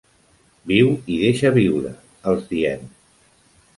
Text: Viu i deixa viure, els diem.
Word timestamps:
Viu 0.71 0.87
i 1.15 1.19
deixa 1.25 1.53
viure, 1.59 1.93
els 2.33 2.49
diem. 2.55 2.89